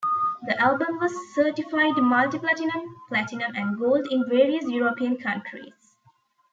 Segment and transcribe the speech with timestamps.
[0.47, 5.93] The album was certified Multi-Platinum, Platinum and Gold in various European countries.